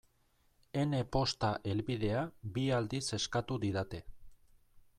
Ene 0.83 1.01
posta 1.15 1.51
helbidea 1.73 2.23
bi 2.55 2.63
aldiz 2.79 3.05
eskatu 3.19 3.59
didate. 3.67 4.01